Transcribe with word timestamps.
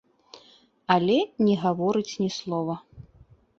Але 0.95 1.17
не 1.49 1.55
гаворыць 1.65 2.17
ні 2.25 2.29
слова. 2.39 2.75